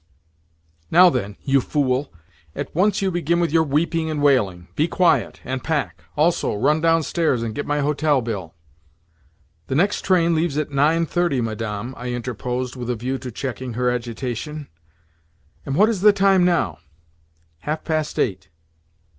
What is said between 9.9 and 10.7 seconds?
train leaves at